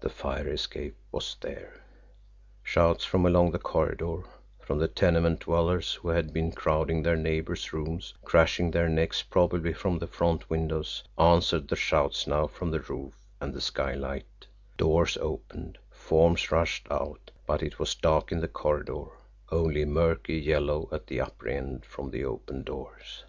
The 0.00 0.08
fire 0.08 0.48
escape 0.52 0.96
was 1.12 1.36
there. 1.40 1.84
Shouts 2.64 3.04
from 3.04 3.24
along 3.24 3.52
the 3.52 3.60
corridor, 3.60 4.24
from 4.58 4.80
the 4.80 4.88
tenement 4.88 5.38
dwellers 5.38 5.94
who 5.94 6.08
had 6.08 6.32
been 6.32 6.50
crowding 6.50 7.04
their 7.04 7.14
neighbours' 7.14 7.72
rooms, 7.72 8.12
craning 8.24 8.72
their 8.72 8.88
necks 8.88 9.22
probably 9.22 9.72
from 9.72 10.00
the 10.00 10.08
front 10.08 10.50
windows, 10.50 11.04
answered 11.16 11.68
the 11.68 11.76
shouts 11.76 12.26
now 12.26 12.48
from 12.48 12.72
the 12.72 12.80
roof 12.80 13.14
and 13.40 13.54
the 13.54 13.60
skylight; 13.60 14.48
doors 14.76 15.16
opened; 15.18 15.78
forms 15.92 16.50
rushed 16.50 16.88
out 16.90 17.30
but 17.46 17.62
it 17.62 17.78
was 17.78 17.94
dark 17.94 18.32
in 18.32 18.40
the 18.40 18.48
corridor, 18.48 19.04
only 19.52 19.82
a 19.82 19.86
murky 19.86 20.38
yellow 20.38 20.88
at 20.90 21.06
the 21.06 21.20
upper 21.20 21.46
end 21.46 21.84
from 21.84 22.10
the 22.10 22.24
opened 22.24 22.64
doors. 22.64 23.22